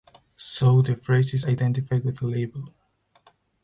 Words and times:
So, 0.35 0.81
the 0.81 0.95
phrase 0.95 1.31
is 1.35 1.45
identified 1.45 2.03
with 2.03 2.23
a 2.23 2.25
label. 2.25 2.73